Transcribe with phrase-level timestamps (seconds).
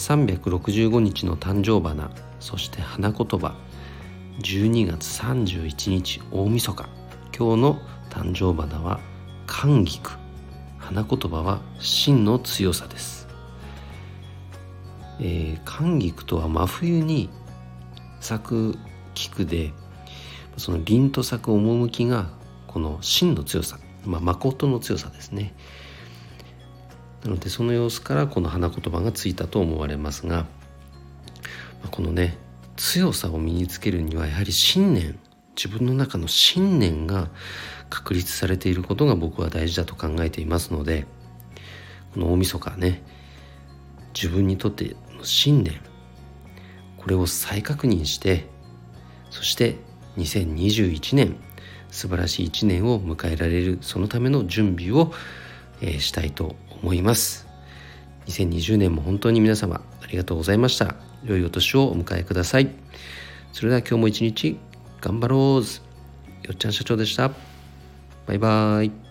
[0.00, 3.54] 365日の誕生花そして花言葉
[4.40, 6.88] 12月31日大晦日。
[7.36, 8.98] 今日の誕生花は
[9.46, 10.12] 寒菊。
[10.78, 13.28] 花言葉は真の強さです、
[15.20, 17.28] えー、寒菊とは真冬に
[18.20, 18.78] 咲く
[19.12, 19.74] 菊で
[20.56, 22.30] その凛と咲く趣が
[22.66, 25.54] この真の強さ、まあ、誠の強さですね。
[27.24, 30.46] なのでその様子からこの花言葉がついたと思われますが
[31.90, 32.36] このね
[32.76, 35.18] 強さを身につけるにはやはり信念
[35.54, 37.28] 自分の中の信念が
[37.90, 41.06] 確立されていることが僕は大事だと考えていますので
[42.14, 43.02] この大晦日ね
[44.14, 45.74] 自分にとっての信念
[46.96, 48.46] これを再確認して
[49.30, 49.76] そして
[50.16, 51.36] 2021年
[51.90, 55.12] 素晴らしい1年を迎えられるそのための準備を、
[55.80, 57.46] えー、したいと思います。
[58.26, 60.94] 2020年も本当に皆様ありがとうございました。
[61.24, 62.70] 良いお年をお迎えください。
[63.52, 64.58] それでは今日も一日
[65.00, 65.62] 頑張ろう。
[66.46, 67.30] よっちゃん社長でした。
[68.26, 69.09] バイバーイ。